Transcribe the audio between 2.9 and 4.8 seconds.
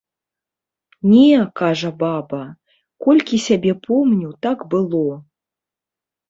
колькі сябе помню, так